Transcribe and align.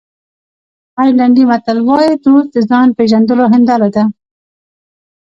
آیرلېنډي 1.01 1.43
متل 1.49 1.77
وایي 1.87 2.13
دوست 2.23 2.49
د 2.53 2.57
ځان 2.69 2.87
پېژندلو 2.97 3.45
هنداره 3.53 3.89
ده. 3.95 4.03